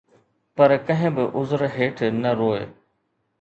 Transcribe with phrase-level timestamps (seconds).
[0.55, 2.59] پر ڪنهن به عذر هيٺ نه روءِ